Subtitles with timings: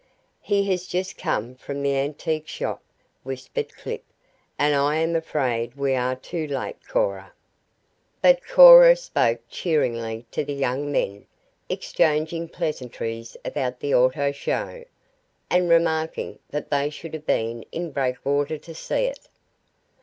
[0.39, 2.81] "He has just come from the antique shop,"
[3.21, 4.03] whispered Clip,
[4.57, 7.33] "and I am afraid we are too late, Cora."
[8.19, 11.27] But Cora spoke cheerily to the young men,
[11.69, 14.85] exchanging pleasantries about the auto show,
[15.51, 19.29] and remarking that they should have been in Breakwater to see it.